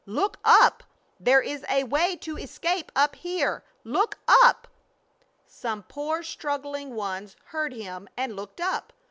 [0.07, 0.81] Look up!
[1.19, 3.63] There is a way to escape up here!
[3.83, 4.67] Look up!"
[5.45, 8.93] Some poor struggling ones heard him and looked up.